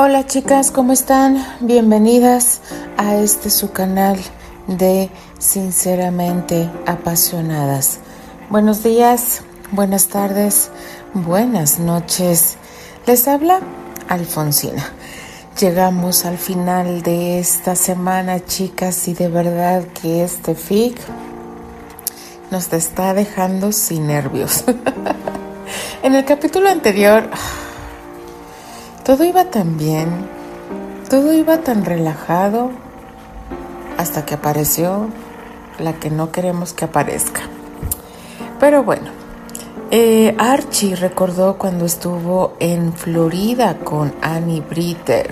[0.00, 1.44] Hola chicas, ¿cómo están?
[1.58, 2.60] Bienvenidas
[2.96, 4.16] a este su canal
[4.68, 5.10] de
[5.40, 7.98] Sinceramente Apasionadas.
[8.48, 9.42] Buenos días,
[9.72, 10.70] buenas tardes,
[11.14, 12.58] buenas noches.
[13.08, 13.58] Les habla
[14.08, 14.84] Alfonsina.
[15.58, 20.96] Llegamos al final de esta semana, chicas, y de verdad que este FIC
[22.52, 24.62] nos está dejando sin nervios.
[26.04, 27.28] en el capítulo anterior
[29.08, 30.10] todo iba tan bien,
[31.08, 32.70] todo iba tan relajado,
[33.96, 35.08] hasta que apareció
[35.78, 37.40] la que no queremos que aparezca.
[38.60, 39.06] Pero bueno,
[39.90, 45.30] eh, Archie recordó cuando estuvo en Florida con Annie Britter.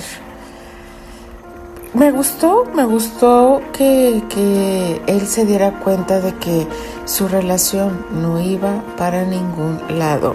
[1.92, 6.66] Me gustó, me gustó que, que él se diera cuenta de que
[7.04, 10.34] su relación no iba para ningún lado.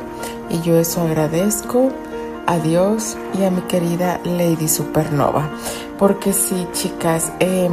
[0.52, 1.92] Y yo eso agradezco
[2.48, 5.50] a Dios y a mi querida Lady Supernova.
[5.98, 7.70] Porque sí, chicas, eh,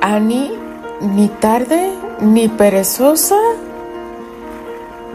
[0.00, 0.52] Annie
[1.00, 3.36] ni tarde ni perezosa.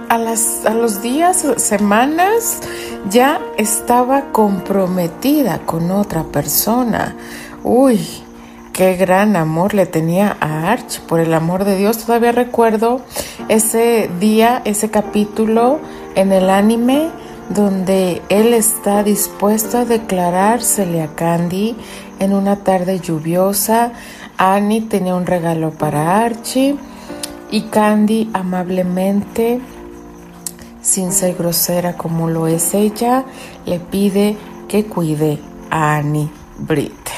[0.09, 2.59] A, las, a los días, semanas,
[3.09, 7.15] ya estaba comprometida con otra persona.
[7.63, 8.07] Uy,
[8.73, 11.97] qué gran amor le tenía a Arch, por el amor de Dios.
[11.97, 13.01] Todavía recuerdo
[13.49, 15.79] ese día, ese capítulo
[16.15, 17.09] en el anime
[17.53, 21.75] donde él está dispuesto a declarársele a Candy
[22.19, 23.91] en una tarde lluviosa.
[24.37, 26.75] Annie tenía un regalo para Archie
[27.51, 29.61] y Candy amablemente,
[30.81, 33.25] sin ser grosera como lo es ella,
[33.65, 34.37] le pide
[34.67, 37.13] que cuide a Annie Britter.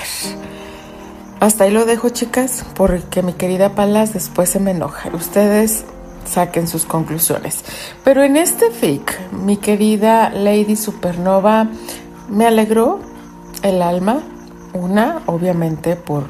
[1.39, 5.09] Hasta ahí lo dejo, chicas, porque mi querida Palas después se me enoja.
[5.13, 5.85] Ustedes
[6.25, 7.63] saquen sus conclusiones.
[8.03, 11.68] Pero en este fic, mi querida Lady Supernova,
[12.30, 13.00] me alegró
[13.62, 14.22] el alma.
[14.74, 16.25] Una, obviamente, por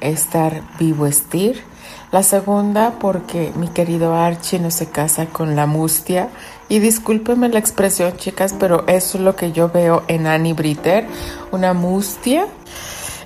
[0.00, 1.62] estar vivo estir.
[2.10, 6.28] La segunda, porque mi querido Archie no se casa con la mustia.
[6.68, 11.06] Y discúlpenme la expresión, chicas, pero eso es lo que yo veo en Annie Britter,
[11.50, 12.46] una mustia.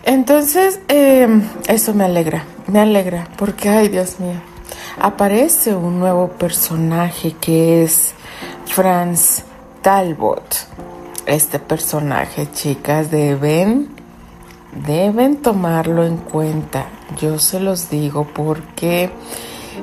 [0.04, 1.28] Entonces, eh,
[1.68, 4.40] eso me alegra, me alegra, porque, ay, Dios mío,
[4.98, 8.14] aparece un nuevo personaje que es
[8.66, 9.44] Franz
[9.82, 10.66] Talbot.
[11.26, 13.88] Este personaje, chicas, deben,
[14.86, 16.86] deben tomarlo en cuenta.
[17.20, 19.10] Yo se los digo porque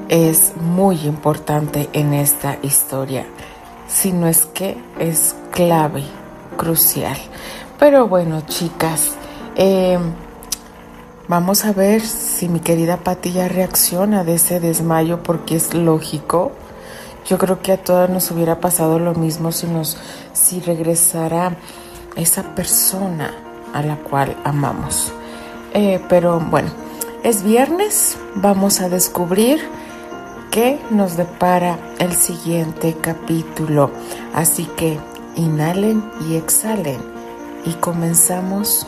[0.10, 3.26] es muy importante en esta historia.
[3.88, 6.04] Si no es que es clave,
[6.58, 7.18] crucial.
[7.80, 9.14] Pero bueno, chicas,
[9.56, 9.98] eh,
[11.30, 16.54] Vamos a ver si mi querida Patti ya reacciona de ese desmayo porque es lógico.
[17.28, 19.96] Yo creo que a todas nos hubiera pasado lo mismo si nos
[20.34, 21.56] si regresara
[22.16, 23.32] esa persona
[23.76, 25.14] a la cual amamos.
[25.76, 26.72] Eh, pero bueno,
[27.22, 29.60] es viernes, vamos a descubrir
[30.50, 33.92] qué nos depara el siguiente capítulo.
[34.34, 34.98] Así que
[35.36, 37.00] inhalen y exhalen
[37.66, 38.88] y comenzamos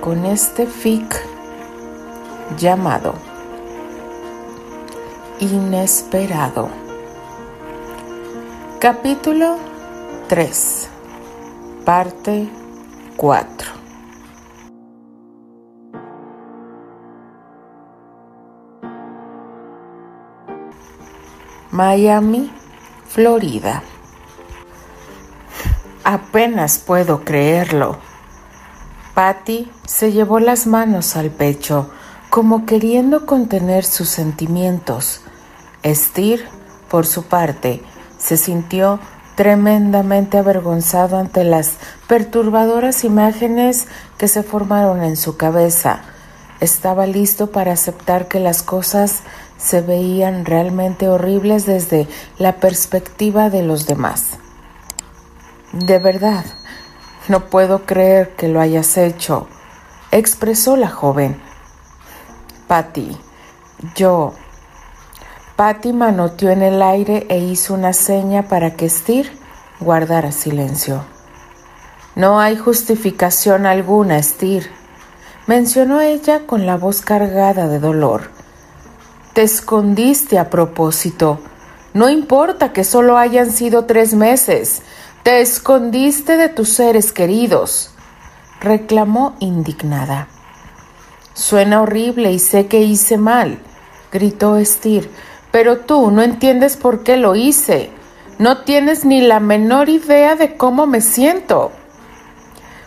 [0.00, 1.29] con este fic
[2.58, 3.14] llamado
[5.38, 6.68] Inesperado.
[8.78, 9.56] Capítulo
[10.28, 10.88] 3.
[11.84, 12.48] Parte
[13.16, 13.70] 4.
[21.70, 22.50] Miami,
[23.06, 23.82] Florida.
[26.04, 27.98] Apenas puedo creerlo.
[29.14, 31.90] Patty se llevó las manos al pecho
[32.30, 35.20] como queriendo contener sus sentimientos.
[35.82, 36.46] Estir,
[36.88, 37.82] por su parte,
[38.18, 39.00] se sintió
[39.34, 41.72] tremendamente avergonzado ante las
[42.06, 46.02] perturbadoras imágenes que se formaron en su cabeza.
[46.60, 49.20] Estaba listo para aceptar que las cosas
[49.58, 52.06] se veían realmente horribles desde
[52.38, 54.38] la perspectiva de los demás.
[55.72, 56.44] De verdad,
[57.28, 59.48] no puedo creer que lo hayas hecho,
[60.12, 61.49] expresó la joven
[62.70, 63.16] Patty,
[63.96, 64.32] yo.
[65.56, 69.28] Patty manoteó en el aire e hizo una seña para que Stir
[69.80, 71.02] guardara silencio.
[72.14, 74.70] No hay justificación alguna, Stir,
[75.48, 78.30] mencionó ella con la voz cargada de dolor.
[79.32, 81.40] Te escondiste a propósito.
[81.92, 84.82] No importa que solo hayan sido tres meses.
[85.24, 87.90] Te escondiste de tus seres queridos,
[88.60, 90.28] reclamó indignada.
[91.34, 93.58] Suena horrible y sé que hice mal,
[94.12, 95.10] gritó Stir,
[95.50, 97.90] pero tú no entiendes por qué lo hice.
[98.38, 101.72] No tienes ni la menor idea de cómo me siento.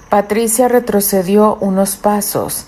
[0.10, 2.66] Patricia retrocedió unos pasos.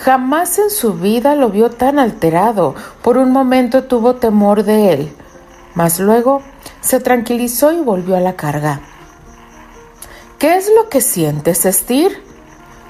[0.00, 2.74] Jamás en su vida lo vio tan alterado.
[3.02, 5.12] Por un momento tuvo temor de él,
[5.74, 6.42] mas luego
[6.80, 8.80] se tranquilizó y volvió a la carga.
[10.38, 12.22] ¿Qué es lo que sientes, Estir?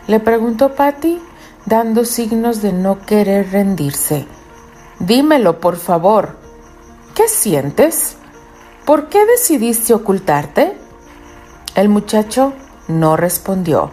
[0.06, 1.20] le preguntó Patty,
[1.68, 4.26] dando signos de no querer rendirse.
[5.00, 6.36] Dímelo, por favor.
[7.14, 8.16] ¿Qué sientes?
[8.86, 10.76] ¿Por qué decidiste ocultarte?
[11.74, 12.54] El muchacho
[12.88, 13.90] no respondió,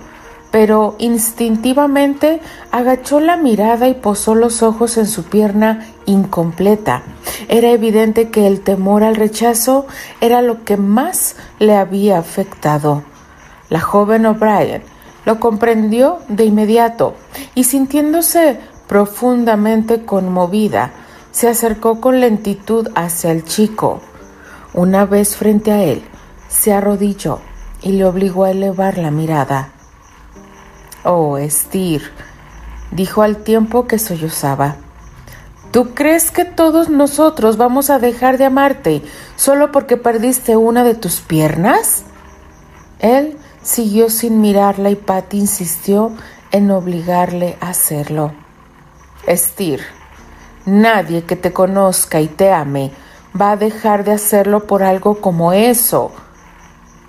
[0.51, 2.39] pero instintivamente
[2.71, 7.03] agachó la mirada y posó los ojos en su pierna incompleta.
[7.49, 9.85] Era evidente que el temor al rechazo
[10.21, 13.03] era lo que más le había afectado.
[13.69, 14.94] La joven O'Brien
[15.25, 17.15] lo comprendió de inmediato
[17.55, 20.91] y sintiéndose profundamente conmovida,
[21.31, 24.01] se acercó con lentitud hacia el chico.
[24.73, 26.03] Una vez frente a él,
[26.47, 27.39] se arrodilló
[27.81, 29.69] y le obligó a elevar la mirada.
[31.03, 32.01] Oh, Estir,
[32.91, 34.77] dijo al tiempo que sollozaba.
[35.71, 39.01] ¿Tú crees que todos nosotros vamos a dejar de amarte
[39.35, 42.03] solo porque perdiste una de tus piernas?
[42.99, 46.11] Él siguió sin mirarla y Patty insistió
[46.51, 48.31] en obligarle a hacerlo.
[49.25, 49.81] Estir,
[50.65, 52.91] nadie que te conozca y te ame
[53.39, 56.11] va a dejar de hacerlo por algo como eso.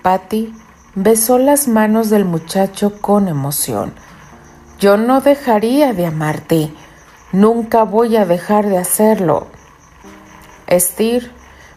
[0.01, 0.53] Patty
[0.95, 3.93] besó las manos del muchacho con emoción.
[4.79, 6.73] Yo no dejaría de amarte.
[7.31, 9.47] Nunca voy a dejar de hacerlo.
[10.65, 11.31] Estir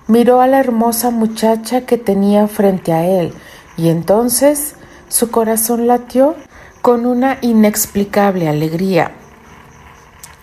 [0.07, 3.35] miró a la hermosa muchacha que tenía frente a él
[3.77, 4.75] y entonces
[5.09, 6.37] su corazón latió
[6.83, 9.13] con una inexplicable alegría.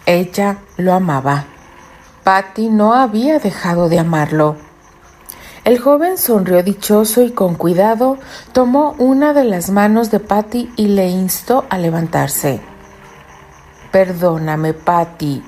[0.05, 1.45] Ella lo amaba.
[2.23, 4.57] Patty no había dejado de amarlo.
[5.63, 8.17] El joven sonrió dichoso y con cuidado
[8.53, 12.61] tomó una de las manos de Patty y le instó a levantarse.
[13.91, 15.43] Perdóname, Patty,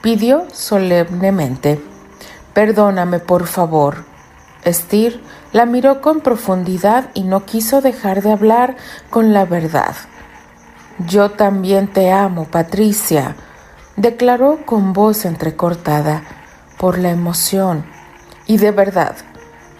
[0.00, 1.80] pidió solemnemente.
[2.52, 4.04] Perdóname, por favor.
[4.64, 5.20] Steer
[5.52, 8.76] la miró con profundidad y no quiso dejar de hablar
[9.10, 9.94] con la verdad.
[11.06, 13.36] Yo también te amo, Patricia,
[13.96, 16.22] declaró con voz entrecortada
[16.78, 17.84] por la emoción.
[18.46, 19.16] Y de verdad,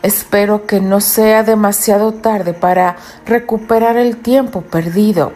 [0.02, 5.32] Espero que no sea demasiado tarde para recuperar el tiempo perdido.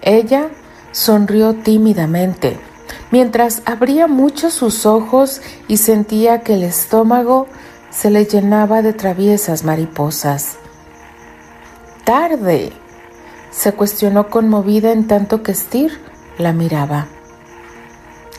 [0.00, 0.48] Ella
[0.90, 2.58] sonrió tímidamente,
[3.10, 7.46] mientras abría mucho sus ojos y sentía que el estómago
[7.90, 10.56] se le llenaba de traviesas mariposas.
[12.04, 12.72] Tarde,
[13.50, 16.00] se cuestionó conmovida en tanto que Stir
[16.38, 17.06] la miraba.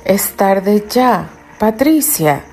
[0.06, 1.30] Es tarde ya,
[1.60, 2.44] Patricia,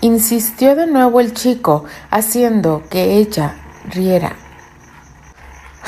[0.00, 3.56] insistió de nuevo el chico, haciendo que ella
[3.88, 4.36] riera.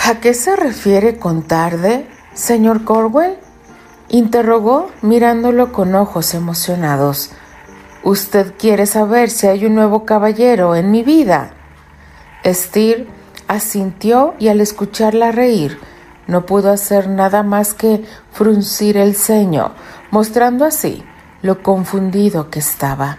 [0.04, 3.36] ¿A qué se refiere con tarde, señor Corwell?
[4.08, 7.30] interrogó mirándolo con ojos emocionados.
[8.02, 11.52] Usted quiere saber si hay un nuevo caballero en mi vida.
[12.44, 13.06] Steer
[13.47, 15.78] asintió y al escucharla reír,
[16.26, 19.73] no pudo hacer nada más que fruncir el ceño,
[20.11, 21.02] mostrando así
[21.42, 23.19] lo confundido que estaba.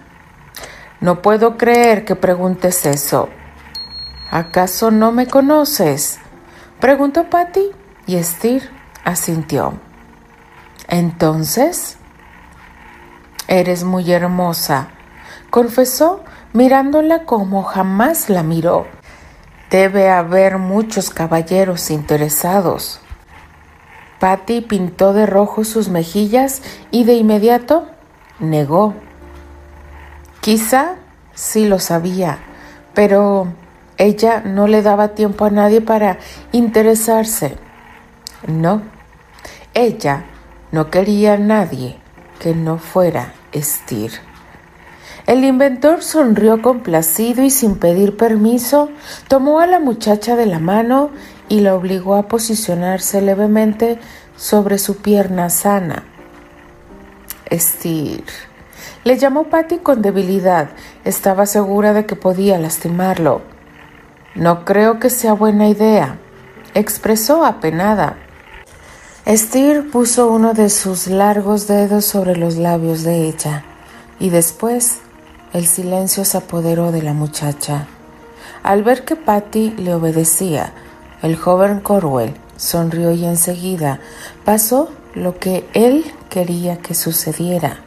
[0.99, 3.29] No puedo creer que preguntes eso.
[4.31, 6.19] ¿Acaso no me conoces?
[6.79, 7.69] Preguntó Patty
[8.07, 8.69] y Steer
[9.03, 9.73] asintió.
[10.87, 11.97] Entonces,
[13.51, 14.87] eres muy hermosa,
[15.49, 18.87] confesó mirándola como jamás la miró.
[19.69, 23.01] Debe haber muchos caballeros interesados.
[24.19, 27.89] Patty pintó de rojo sus mejillas y de inmediato
[28.39, 28.93] negó.
[30.39, 30.95] Quizá
[31.33, 32.39] sí lo sabía,
[32.93, 33.47] pero
[33.97, 36.19] ella no le daba tiempo a nadie para
[36.53, 37.57] interesarse.
[38.47, 38.81] No,
[39.73, 40.23] ella
[40.71, 41.99] no quería a nadie
[42.39, 44.11] que no fuera Estir.
[45.27, 48.89] El inventor sonrió complacido y sin pedir permiso
[49.27, 51.11] tomó a la muchacha de la mano
[51.47, 53.99] y la obligó a posicionarse levemente
[54.35, 56.03] sobre su pierna sana.
[57.49, 58.23] Estir
[59.03, 60.69] le llamó Patty con debilidad.
[61.05, 63.41] Estaba segura de que podía lastimarlo.
[64.35, 66.17] No creo que sea buena idea,
[66.73, 68.17] expresó apenada.
[69.27, 73.63] Steer puso uno de sus largos dedos sobre los labios de ella
[74.19, 74.97] y después
[75.53, 77.87] el silencio se apoderó de la muchacha.
[78.63, 80.73] Al ver que Patty le obedecía,
[81.21, 83.99] el joven Corwell sonrió y enseguida
[84.43, 87.77] pasó lo que él quería que sucediera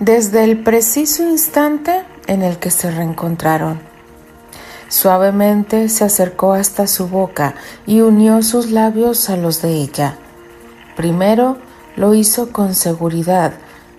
[0.00, 3.80] desde el preciso instante en el que se reencontraron.
[4.88, 7.54] Suavemente se acercó hasta su boca
[7.86, 10.16] y unió sus labios a los de ella.
[10.98, 11.58] Primero
[11.94, 13.52] lo hizo con seguridad.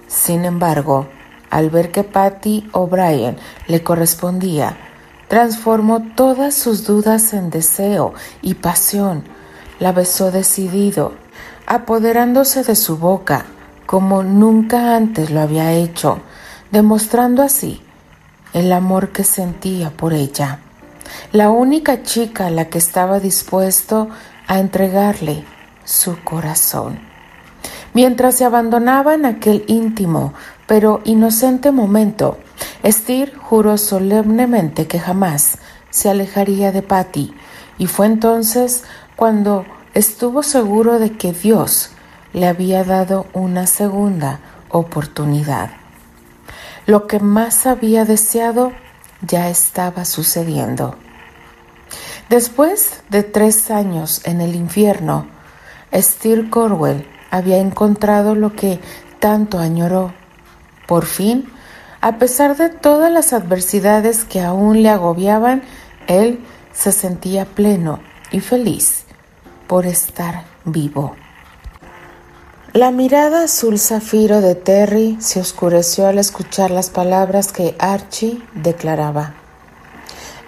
[0.10, 1.08] Sin embargo,
[1.50, 3.38] al ver que Patty O'Brien
[3.68, 4.76] le correspondía,
[5.30, 9.24] transformó todas sus dudas en deseo y pasión.
[9.80, 11.14] La besó decidido,
[11.68, 13.46] apoderándose de su boca
[13.86, 16.20] como nunca antes lo había hecho,
[16.70, 17.82] demostrando así
[18.52, 20.60] el amor que sentía por ella
[21.32, 24.10] la única chica a la que estaba dispuesto
[24.48, 25.46] a entregarle
[25.90, 27.00] su corazón.
[27.94, 30.34] Mientras se abandonaba en aquel íntimo
[30.68, 32.38] pero inocente momento,
[32.86, 35.58] Steer juró solemnemente que jamás
[35.90, 37.34] se alejaría de Patty,
[37.80, 38.84] y fue entonces
[39.16, 39.66] cuando
[39.96, 41.90] estuvo seguro de que Dios
[42.34, 45.72] le había dado una segunda oportunidad.
[46.86, 48.72] Lo que más había deseado
[49.22, 50.96] ya estaba sucediendo.
[52.30, 55.39] Después de tres años en el infierno,
[55.94, 58.80] Steer Corwell había encontrado lo que
[59.20, 60.14] tanto añoró.
[60.88, 61.50] Por fin,
[62.02, 65.64] a pesar de todas las adversidades que aún le agobiaban,
[66.08, 66.40] él
[66.74, 68.00] se sentía pleno
[68.32, 69.04] y feliz
[69.68, 71.16] por estar vivo.
[72.74, 79.39] La mirada azul zafiro de Terry se oscureció al escuchar las palabras que Archie declaraba.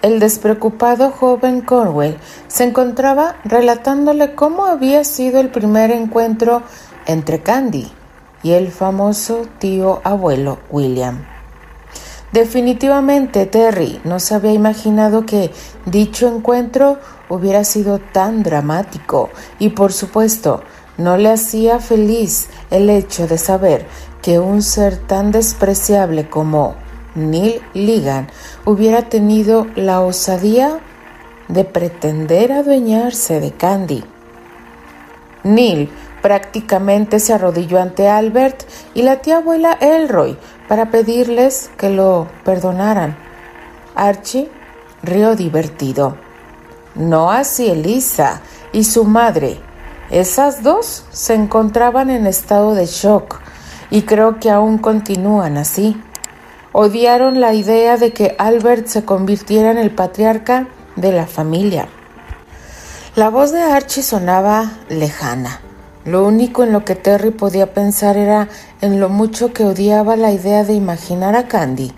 [0.02, 2.18] El despreocupado joven Corwell
[2.48, 6.62] se encontraba relatándole cómo había sido el primer encuentro
[7.06, 7.88] entre Candy
[8.42, 11.24] y el famoso tío abuelo William.
[12.32, 15.52] Definitivamente Terry no se había imaginado que
[15.86, 19.30] dicho encuentro hubiera sido tan dramático
[19.60, 20.64] y por supuesto
[20.98, 23.86] no le hacía feliz el hecho de saber
[24.20, 26.74] que un ser tan despreciable como
[27.14, 28.28] Neil Ligan
[28.64, 30.80] hubiera tenido la osadía
[31.48, 34.04] de pretender adueñarse de Candy.
[35.44, 35.90] Neil
[36.22, 38.62] prácticamente se arrodilló ante Albert
[38.94, 40.38] y la tía abuela Elroy
[40.68, 43.16] para pedirles que lo perdonaran.
[43.94, 44.50] Archie
[45.02, 46.16] rió divertido.
[46.94, 48.40] No así Elisa
[48.72, 49.58] y su madre,
[50.10, 53.40] esas dos se encontraban en estado de shock
[53.90, 56.00] y creo que aún continúan así.
[56.72, 61.88] Odiaron la idea de que Albert se convirtiera en el patriarca de la familia.
[63.14, 65.60] La voz de Archie sonaba lejana.
[66.04, 68.48] Lo único en lo que Terry podía pensar era
[68.80, 71.92] en lo mucho que odiaba la idea de imaginar a Candy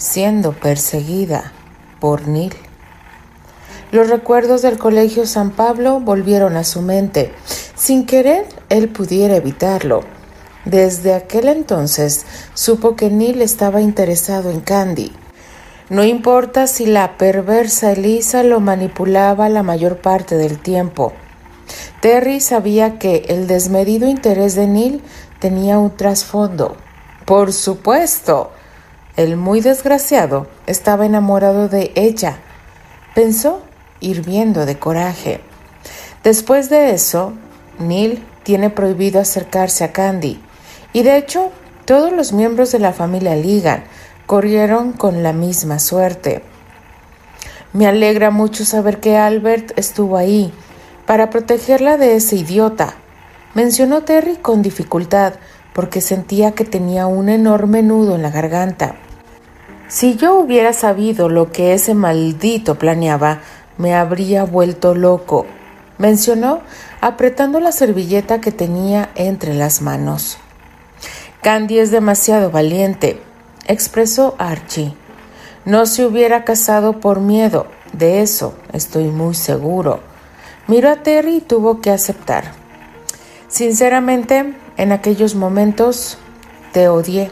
[0.00, 1.52] siendo perseguida
[2.00, 2.54] por Neil.
[3.92, 7.34] Los recuerdos del Colegio San Pablo volvieron a su mente.
[7.74, 10.02] Sin querer, él pudiera evitarlo.
[10.64, 15.12] Desde aquel entonces supo que Neil estaba interesado en Candy.
[15.88, 21.12] No importa si la perversa Elisa lo manipulaba la mayor parte del tiempo.
[22.00, 25.02] Terry sabía que el desmedido interés de Neil
[25.38, 26.76] tenía un trasfondo.
[27.24, 28.52] Por supuesto,
[29.16, 32.38] el muy desgraciado estaba enamorado de ella.
[33.14, 33.62] Pensó
[34.00, 35.40] hirviendo de coraje.
[36.22, 37.32] Después de eso,
[37.78, 40.40] Neil tiene prohibido acercarse a Candy,
[40.92, 41.50] y de hecho
[41.84, 43.84] todos los miembros de la familia Ligan
[44.26, 46.42] corrieron con la misma suerte.
[47.72, 50.52] Me alegra mucho saber que Albert estuvo ahí
[51.06, 52.94] para protegerla de ese idiota,
[53.54, 55.34] mencionó Terry con dificultad
[55.72, 58.96] porque sentía que tenía un enorme nudo en la garganta.
[59.88, 63.40] Si yo hubiera sabido lo que ese maldito planeaba,
[63.78, 65.46] me habría vuelto loco,
[65.98, 66.60] mencionó
[67.00, 70.38] apretando la servilleta que tenía entre las manos.
[71.42, 73.18] Candy es demasiado valiente,
[73.66, 74.94] expresó Archie.
[75.64, 80.00] No se hubiera casado por miedo, de eso estoy muy seguro.
[80.66, 82.52] Miró a Terry y tuvo que aceptar.
[83.48, 86.18] Sinceramente, en aquellos momentos
[86.72, 87.30] te odié.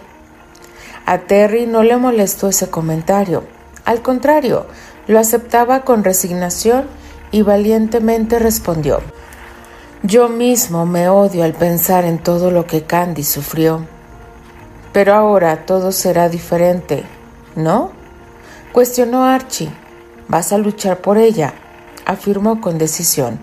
[1.05, 3.45] A Terry no le molestó ese comentario.
[3.85, 4.65] Al contrario,
[5.07, 6.87] lo aceptaba con resignación
[7.31, 9.01] y valientemente respondió.
[10.03, 13.98] Yo mismo me odio al pensar en todo lo que Candy sufrió.
[14.99, 17.05] Pero ahora todo será diferente,
[17.55, 17.93] ¿no?
[18.73, 19.71] Cuestionó Archie.
[20.27, 21.55] Vas a luchar por ella,
[22.05, 23.39] afirmó con decisión.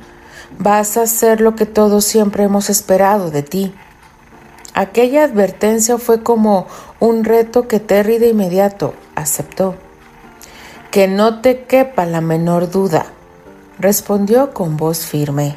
[0.59, 3.73] Vas a hacer lo que todos siempre hemos esperado de ti.
[4.73, 6.67] Aquella advertencia fue como
[6.99, 9.75] un reto que Terry de inmediato aceptó.
[10.91, 13.05] Que no te quepa la menor duda,
[13.79, 15.55] respondió con voz firme.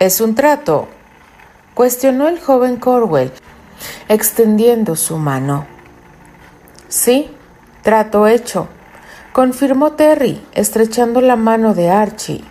[0.00, 0.88] ¿Es un trato?
[1.72, 3.32] cuestionó el joven Corwell,
[4.08, 5.66] extendiendo su mano.
[6.88, 7.30] Sí,
[7.82, 8.68] trato hecho.
[9.32, 12.42] confirmó Terry, estrechando la mano de Archie.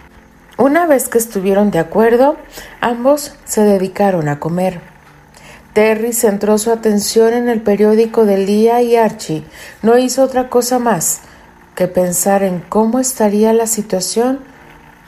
[0.57, 2.37] Una vez que estuvieron de acuerdo,
[2.79, 4.81] ambos se dedicaron a comer.
[5.73, 9.43] Terry centró su atención en el periódico del día y Archie
[9.81, 11.21] no hizo otra cosa más
[11.75, 14.39] que pensar en cómo estaría la situación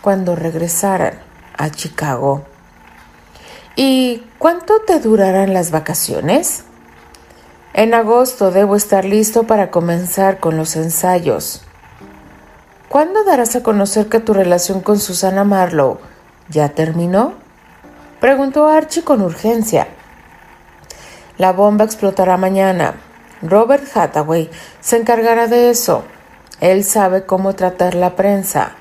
[0.02, 1.20] cuando regresaran
[1.58, 2.46] a Chicago.
[3.80, 6.64] ¿Y cuánto te durarán las vacaciones?
[7.76, 11.62] En agosto debo estar listo para comenzar con los ensayos.
[12.90, 16.00] ¿Cuándo darás a conocer que tu relación con Susana Marlowe
[16.50, 17.36] ya terminó?
[18.20, 19.88] Preguntó Archie con urgencia.
[21.38, 22.96] La bomba explotará mañana.
[23.44, 24.50] Robert Hathaway
[24.82, 26.04] se encargará de eso.
[26.62, 28.72] Él sabe cómo tratar la prensa,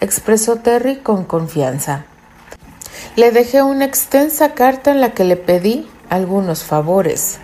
[0.00, 2.06] expresó Terry con confianza.
[3.16, 7.38] Le dejé una extensa carta en la que le pedí algunos favores.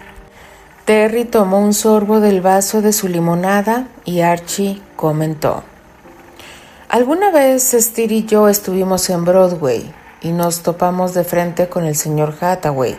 [0.84, 5.62] Terry tomó un sorbo del vaso de su limonada y Archie comentó.
[6.88, 9.90] Alguna vez Steer y yo estuvimos en Broadway
[10.20, 12.96] y nos topamos de frente con el señor Hathaway.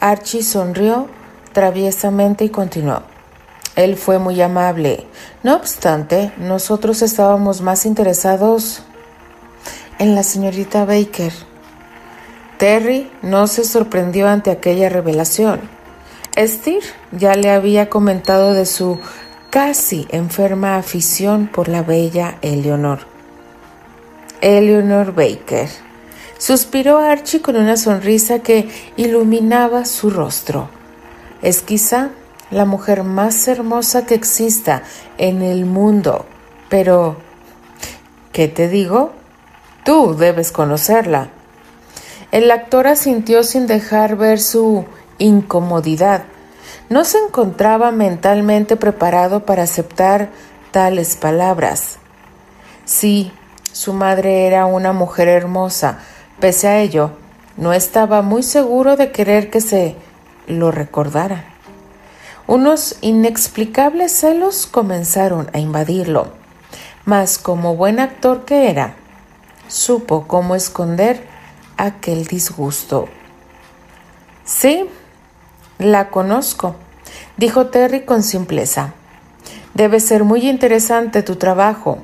[0.00, 1.08] Archie sonrió
[1.52, 3.02] traviesamente y continuó.
[3.76, 5.06] Él fue muy amable.
[5.42, 8.82] No obstante, nosotros estábamos más interesados
[9.98, 11.32] en la señorita Baker.
[12.58, 15.60] Terry no se sorprendió ante aquella revelación.
[16.36, 16.82] Steer
[17.12, 18.98] ya le había comentado de su
[19.50, 23.00] casi enferma afición por la bella Eleonor.
[24.40, 25.68] Eleanor Baker.
[26.38, 30.68] Suspiró Archie con una sonrisa que iluminaba su rostro.
[31.40, 32.10] Es quizá
[32.50, 34.82] la mujer más hermosa que exista
[35.18, 36.26] en el mundo.
[36.68, 37.16] Pero,
[38.32, 39.12] ¿qué te digo?
[39.84, 41.30] Tú debes conocerla.
[42.34, 44.86] El actor asintió sin dejar ver su
[45.18, 46.24] incomodidad.
[46.88, 50.30] No se encontraba mentalmente preparado para aceptar
[50.72, 51.98] tales palabras.
[52.84, 53.30] Sí,
[53.70, 56.00] su madre era una mujer hermosa.
[56.40, 57.12] Pese a ello,
[57.56, 59.94] no estaba muy seguro de querer que se
[60.48, 61.44] lo recordara.
[62.48, 66.32] Unos inexplicables celos comenzaron a invadirlo,
[67.04, 68.96] mas como buen actor que era,
[69.68, 71.32] supo cómo esconder
[71.76, 73.08] aquel disgusto.
[74.44, 74.86] Sí,
[75.78, 76.76] la conozco,
[77.36, 78.94] dijo Terry con simpleza.
[79.74, 81.98] Debe ser muy interesante tu trabajo,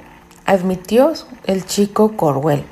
[0.44, 1.12] admitió
[1.44, 2.64] el chico Corwell.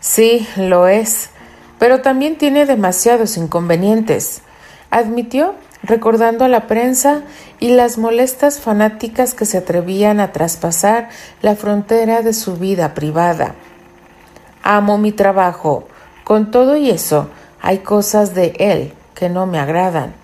[0.00, 1.30] Sí, lo es,
[1.78, 4.42] pero también tiene demasiados inconvenientes,
[4.90, 7.22] admitió recordando a la prensa
[7.60, 11.08] y las molestas fanáticas que se atrevían a traspasar
[11.40, 13.54] la frontera de su vida privada.
[14.62, 15.84] Amo mi trabajo.
[16.24, 17.28] Con todo y eso,
[17.60, 20.14] hay cosas de él que no me agradan.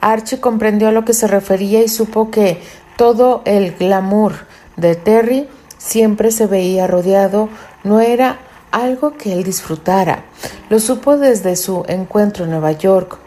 [0.00, 2.62] Archie comprendió a lo que se refería y supo que
[2.96, 4.34] todo el glamour
[4.76, 7.48] de Terry siempre se veía rodeado,
[7.84, 8.38] no era
[8.70, 10.24] algo que él disfrutara.
[10.68, 13.18] Lo supo desde su encuentro en Nueva York,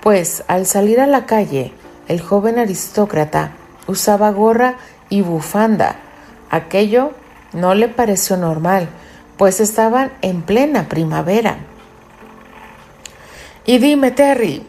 [0.00, 1.72] pues al salir a la calle,
[2.08, 3.52] el joven aristócrata
[3.86, 4.76] usaba gorra
[5.08, 5.96] y bufanda.
[6.50, 7.12] Aquello
[7.52, 8.88] no le pareció normal,
[9.40, 11.56] pues estaban en plena primavera.
[13.64, 14.66] Y dime, Terry,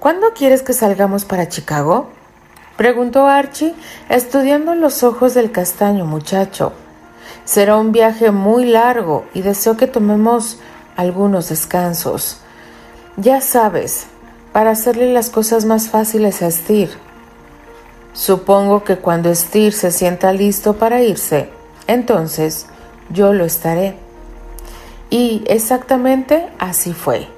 [0.00, 2.08] ¿cuándo quieres que salgamos para Chicago?
[2.78, 3.74] preguntó Archie,
[4.08, 6.72] estudiando los ojos del castaño muchacho.
[7.44, 10.58] Será un viaje muy largo y deseo que tomemos
[10.96, 12.38] algunos descansos.
[13.18, 14.06] Ya sabes,
[14.54, 16.88] para hacerle las cosas más fáciles a Steer.
[18.14, 21.50] Supongo que cuando Steer se sienta listo para irse,
[21.86, 22.66] entonces
[23.10, 23.96] yo lo estaré.
[25.10, 27.28] Y exactamente así fue.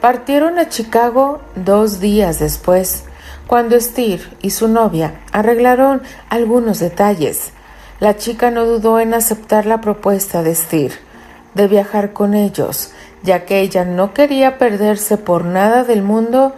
[0.00, 3.04] Partieron a Chicago dos días después,
[3.46, 7.52] cuando Steer y su novia arreglaron algunos detalles.
[8.00, 10.92] La chica no dudó en aceptar la propuesta de Steer
[11.54, 12.92] de viajar con ellos
[13.24, 16.54] ya que ella no quería perderse por nada del mundo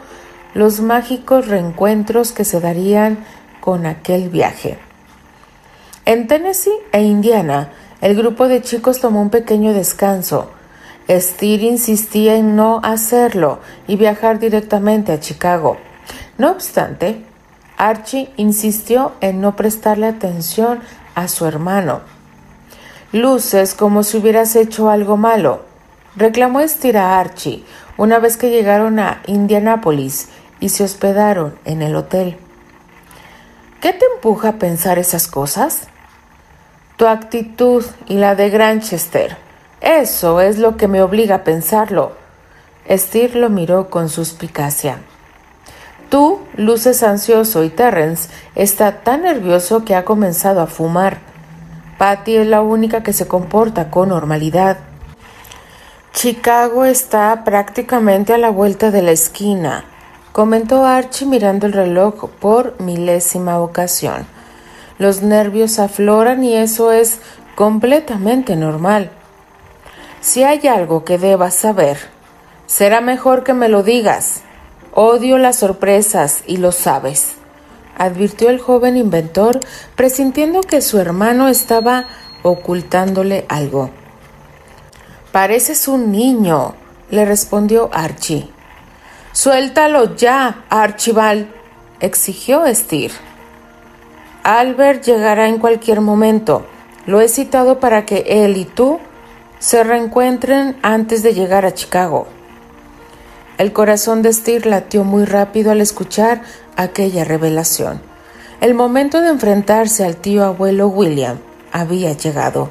[0.52, 3.24] los mágicos reencuentros que se darían
[3.60, 4.78] con aquel viaje.
[6.04, 10.50] En Tennessee e Indiana, el grupo de chicos tomó un pequeño descanso.
[11.08, 15.78] Steer insistía en no hacerlo y viajar directamente a Chicago.
[16.36, 17.24] No obstante,
[17.76, 20.80] Archie insistió en no prestarle atención
[21.14, 22.00] a su hermano.
[23.12, 25.62] Luces como si hubieras hecho algo malo,
[26.16, 27.64] reclamó Estira Archie
[27.96, 30.28] una vez que llegaron a Indianápolis
[30.60, 32.36] y se hospedaron en el hotel.
[33.80, 35.88] ¿Qué te empuja a pensar esas cosas?
[36.96, 39.36] Tu actitud y la de Granchester.
[39.82, 42.12] Eso es lo que me obliga a pensarlo.
[42.88, 45.00] Steer lo miró con suspicacia.
[46.08, 51.18] Tú luces ansioso y Terrence está tan nervioso que ha comenzado a fumar.
[51.98, 54.78] Patty es la única que se comporta con normalidad.
[56.14, 59.84] Chicago está prácticamente a la vuelta de la esquina,
[60.32, 64.26] comentó Archie mirando el reloj por milésima ocasión.
[64.98, 67.20] Los nervios afloran y eso es
[67.54, 69.10] completamente normal.
[70.20, 71.98] Si hay algo que debas saber,
[72.66, 74.42] será mejor que me lo digas.
[74.92, 77.34] Odio las sorpresas y lo sabes,
[77.98, 79.60] advirtió el joven inventor,
[79.94, 82.06] presintiendo que su hermano estaba
[82.42, 83.90] ocultándole algo.
[85.32, 86.74] Pareces un niño,
[87.10, 88.48] le respondió Archie.
[89.32, 91.48] Suéltalo ya, Archibald,
[92.00, 93.12] exigió Steer.
[94.46, 96.64] Albert llegará en cualquier momento.
[97.04, 99.00] Lo he citado para que él y tú
[99.58, 102.28] se reencuentren antes de llegar a Chicago.
[103.58, 106.42] El corazón de Steer latió muy rápido al escuchar
[106.76, 108.00] aquella revelación.
[108.60, 111.38] El momento de enfrentarse al tío abuelo William
[111.72, 112.70] había llegado.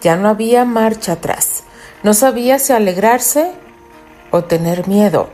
[0.00, 1.64] Ya no había marcha atrás.
[2.02, 3.52] No sabía si alegrarse
[4.30, 5.28] o tener miedo.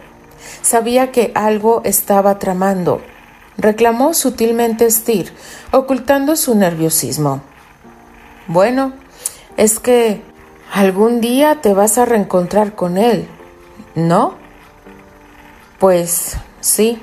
[0.61, 3.01] Sabía que algo estaba tramando.
[3.59, 5.33] Reclamó sutilmente Steer,
[5.73, 7.42] ocultando su nerviosismo.
[8.47, 8.92] Bueno,
[9.57, 10.23] es que
[10.73, 13.27] algún día te vas a reencontrar con él,
[13.97, 14.37] ¿no?
[15.81, 17.03] Pues sí.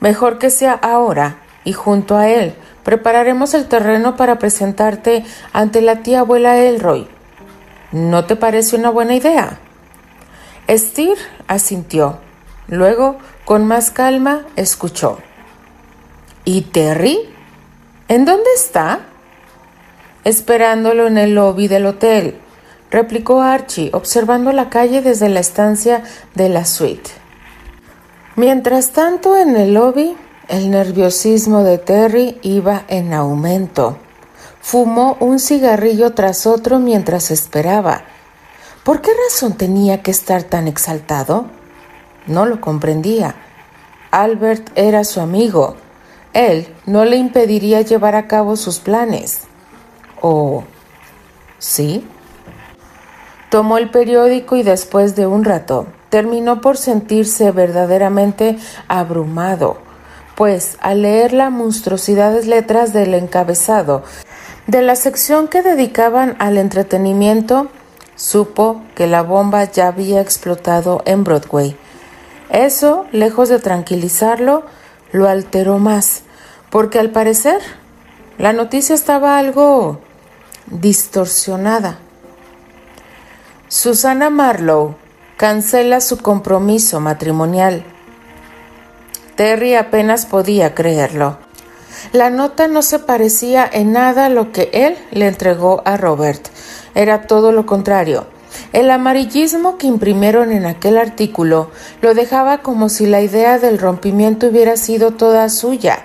[0.00, 6.02] Mejor que sea ahora y junto a él prepararemos el terreno para presentarte ante la
[6.02, 7.06] tía abuela Elroy.
[7.92, 9.58] ¿No te parece una buena idea?
[10.68, 12.18] Steer asintió.
[12.66, 15.18] Luego, con más calma, escuchó.
[16.46, 17.18] ¿Y Terry?
[18.08, 19.00] ¿En dónde está?
[20.24, 22.38] Esperándolo en el lobby del hotel,
[22.90, 26.02] replicó Archie, observando la calle desde la estancia
[26.34, 27.10] de la suite.
[28.36, 30.16] Mientras tanto, en el lobby,
[30.48, 33.96] el nerviosismo de Terry iba en aumento.
[34.60, 38.04] Fumó un cigarrillo tras otro mientras esperaba.
[38.82, 41.46] ¿Por qué razón tenía que estar tan exaltado?
[42.26, 43.34] No lo comprendía.
[44.10, 45.76] Albert era su amigo.
[46.34, 49.42] Él no le impediría llevar a cabo sus planes.
[50.20, 50.64] ¿O
[51.58, 52.06] sí?
[53.50, 59.78] Tomó el periódico y después de un rato terminó por sentirse verdaderamente abrumado,
[60.34, 64.02] pues al leer las monstruosidades letras del encabezado
[64.66, 67.68] de la sección que dedicaban al entretenimiento,
[68.16, 71.76] supo que la bomba ya había explotado en Broadway.
[72.48, 74.64] Eso, lejos de tranquilizarlo,
[75.14, 76.22] lo alteró más,
[76.70, 77.60] porque al parecer
[78.36, 80.00] la noticia estaba algo
[80.66, 81.98] distorsionada.
[83.68, 84.96] Susana Marlowe
[85.36, 87.84] cancela su compromiso matrimonial.
[89.36, 91.38] Terry apenas podía creerlo.
[92.10, 96.48] La nota no se parecía en nada a lo que él le entregó a Robert.
[96.96, 98.26] Era todo lo contrario.
[98.72, 101.70] El amarillismo que imprimieron en aquel artículo
[102.02, 106.04] lo dejaba como si la idea del rompimiento hubiera sido toda suya.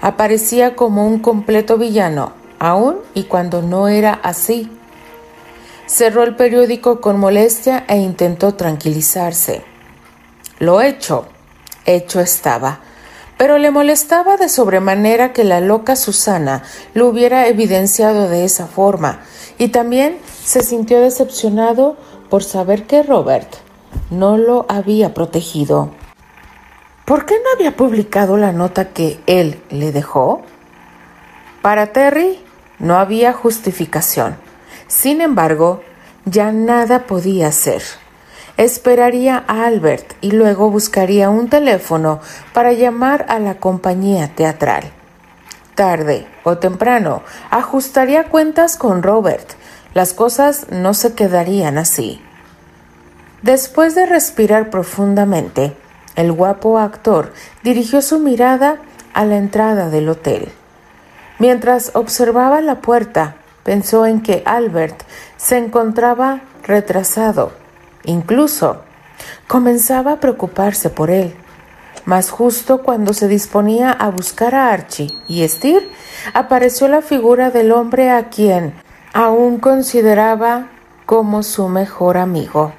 [0.00, 4.70] Aparecía como un completo villano, aun y cuando no era así.
[5.86, 9.64] Cerró el periódico con molestia e intentó tranquilizarse.
[10.58, 11.26] Lo hecho,
[11.86, 12.80] hecho estaba,
[13.38, 19.20] pero le molestaba de sobremanera que la loca Susana lo hubiera evidenciado de esa forma,
[19.56, 21.98] y también se sintió decepcionado
[22.30, 23.56] por saber que Robert
[24.08, 25.90] no lo había protegido.
[27.04, 30.40] ¿Por qué no había publicado la nota que él le dejó?
[31.60, 32.40] Para Terry
[32.78, 34.38] no había justificación.
[34.86, 35.82] Sin embargo,
[36.24, 37.82] ya nada podía hacer.
[38.56, 42.20] Esperaría a Albert y luego buscaría un teléfono
[42.54, 44.92] para llamar a la compañía teatral.
[45.74, 49.58] Tarde o temprano ajustaría cuentas con Robert.
[49.98, 52.22] Las cosas no se quedarían así.
[53.42, 55.76] Después de respirar profundamente,
[56.14, 57.32] el guapo actor
[57.64, 58.76] dirigió su mirada
[59.12, 60.52] a la entrada del hotel.
[61.40, 65.02] Mientras observaba la puerta, pensó en que Albert
[65.36, 67.50] se encontraba retrasado.
[68.04, 68.82] Incluso
[69.48, 71.34] comenzaba a preocuparse por él.
[72.04, 75.90] Mas justo cuando se disponía a buscar a Archie y Steer,
[76.34, 80.68] apareció la figura del hombre a quien aún consideraba
[81.06, 82.72] como su mejor amigo.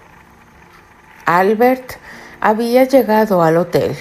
[1.26, 1.94] Albert
[2.42, 3.98] había llegado al hotel.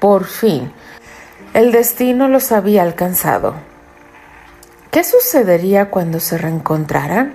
[0.00, 0.72] Por fin,
[1.54, 3.54] el destino los había alcanzado.
[4.90, 7.34] ¿Qué sucedería cuando se reencontraran?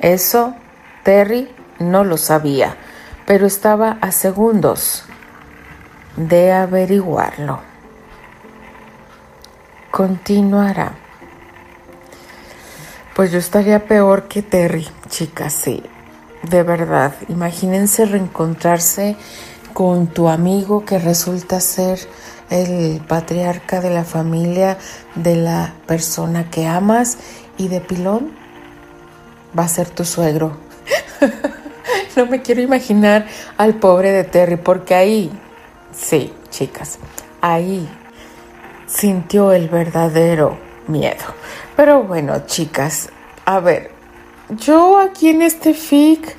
[0.00, 0.54] Eso
[1.02, 2.76] Terry no lo sabía,
[3.26, 5.04] pero estaba a segundos.
[6.16, 7.60] de averiguarlo.
[9.90, 11.01] Continuará.
[13.14, 15.82] Pues yo estaría peor que Terry, chicas, sí.
[16.42, 19.16] De verdad, imagínense reencontrarse
[19.74, 22.00] con tu amigo que resulta ser
[22.48, 24.78] el patriarca de la familia,
[25.14, 27.18] de la persona que amas
[27.58, 28.32] y de pilón
[29.58, 30.56] va a ser tu suegro.
[32.16, 33.26] no me quiero imaginar
[33.58, 35.30] al pobre de Terry porque ahí,
[35.94, 36.98] sí, chicas,
[37.40, 37.88] ahí
[38.86, 41.24] sintió el verdadero miedo.
[41.76, 43.08] Pero bueno, chicas,
[43.44, 43.90] a ver,
[44.50, 46.36] yo aquí en este fic,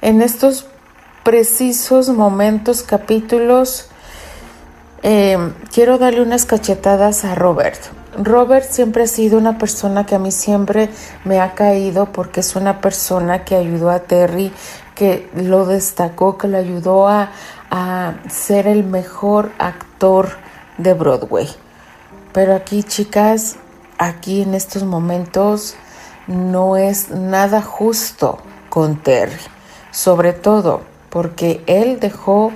[0.00, 0.66] en estos
[1.22, 3.88] precisos momentos, capítulos,
[5.04, 7.78] eh, quiero darle unas cachetadas a Robert.
[8.16, 10.90] Robert siempre ha sido una persona que a mí siempre
[11.24, 14.52] me ha caído porque es una persona que ayudó a Terry,
[14.94, 17.30] que lo destacó, que lo ayudó a,
[17.70, 20.30] a ser el mejor actor
[20.76, 21.48] de Broadway.
[22.32, 23.56] Pero aquí, chicas,
[24.02, 25.76] aquí en estos momentos
[26.26, 28.38] no es nada justo
[28.68, 29.40] con Terry,
[29.90, 32.52] sobre todo porque él dejó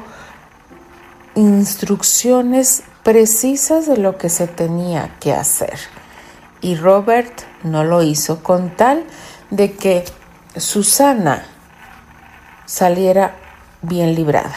[1.35, 5.79] instrucciones precisas de lo que se tenía que hacer.
[6.61, 9.05] Y Robert no lo hizo con tal
[9.51, 10.05] de que
[10.57, 11.45] Susana
[12.65, 13.37] saliera
[13.83, 14.57] bien librada.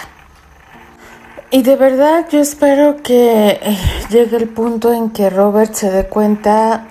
[1.52, 3.78] Y de verdad yo espero que eh,
[4.12, 6.86] llegue el punto en que Robert se dé cuenta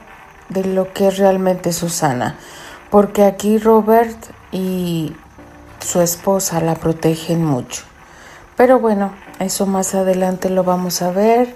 [0.48, 2.34] de lo que es realmente Susana.
[2.90, 4.18] Porque aquí Robert
[4.50, 5.14] y
[5.78, 7.84] su esposa la protegen mucho.
[8.56, 11.54] Pero bueno, eso más adelante lo vamos a ver.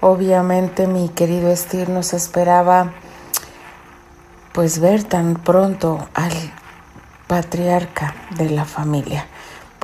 [0.00, 2.92] Obviamente mi querido Steve nos esperaba
[4.52, 6.32] pues ver tan pronto al
[7.26, 9.26] patriarca de la familia.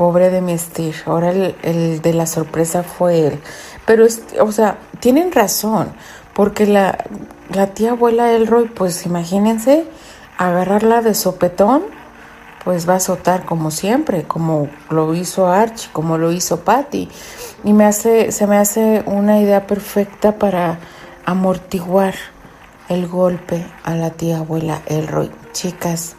[0.00, 3.40] Pobre de mi Steve, ahora el, de la sorpresa fue él.
[3.84, 4.06] Pero,
[4.40, 5.92] o sea, tienen razón,
[6.32, 7.04] porque la,
[7.50, 9.84] la tía abuela Elroy, pues imagínense,
[10.38, 11.82] agarrarla de sopetón
[12.64, 17.10] pues va a azotar como siempre, como lo hizo Archie, como lo hizo Patty.
[17.64, 20.78] Y me hace, se me hace una idea perfecta para
[21.26, 22.14] amortiguar
[22.88, 25.30] el golpe a la tía abuela Elroy.
[25.52, 26.16] Chicas,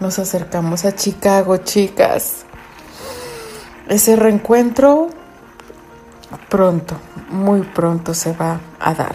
[0.00, 2.44] nos acercamos a Chicago, chicas.
[3.88, 5.08] Ese reencuentro
[6.48, 6.96] pronto,
[7.30, 9.14] muy pronto se va a dar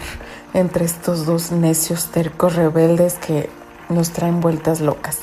[0.54, 3.48] entre estos dos necios tercos rebeldes que
[3.88, 5.18] nos traen vueltas locas.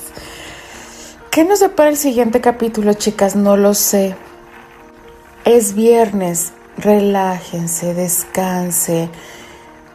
[1.29, 3.35] ¿Qué nos depara el siguiente capítulo, chicas?
[3.35, 4.15] No lo sé.
[5.43, 6.53] Es viernes.
[6.77, 9.09] Relájense, descanse,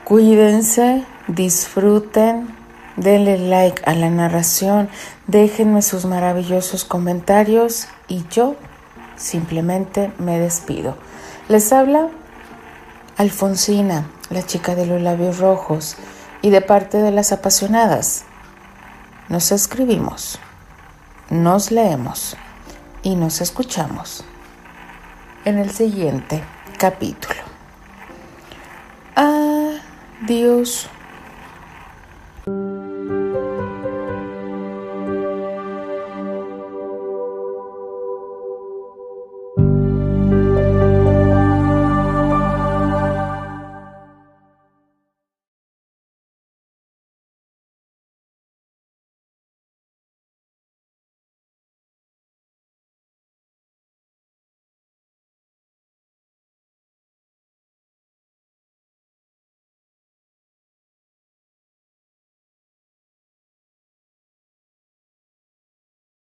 [0.04, 2.56] cuídense, disfruten,
[2.96, 4.88] denle like a la narración,
[5.26, 8.56] déjenme sus maravillosos comentarios y yo
[9.20, 10.96] simplemente me despido.
[11.48, 12.08] Les habla
[13.16, 15.96] Alfonsina, la chica de los labios rojos,
[16.42, 18.24] y de parte de las apasionadas.
[19.28, 20.40] Nos escribimos
[21.30, 22.36] nos leemos
[23.04, 24.24] y nos escuchamos
[25.44, 26.42] en el siguiente
[26.76, 27.40] capítulo.
[29.14, 30.88] Adiós.